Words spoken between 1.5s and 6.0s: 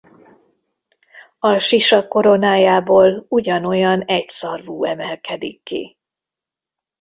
sisak koronájából ugyanolyan egyszarvú emelkedik ki.